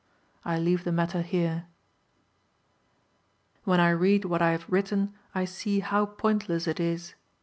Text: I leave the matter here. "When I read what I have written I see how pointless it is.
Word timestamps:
I 0.43 0.57
leave 0.57 0.83
the 0.83 0.91
matter 0.91 1.21
here. 1.21 1.67
"When 3.65 3.79
I 3.79 3.91
read 3.91 4.25
what 4.25 4.41
I 4.41 4.49
have 4.49 4.65
written 4.67 5.13
I 5.35 5.45
see 5.45 5.81
how 5.81 6.07
pointless 6.07 6.65
it 6.65 6.79
is. 6.79 7.13